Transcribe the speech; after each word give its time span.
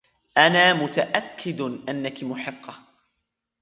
أنا 0.37 0.73
متأكد 0.73 1.61
أنكِ 1.61 2.23
محقة. 2.23 2.79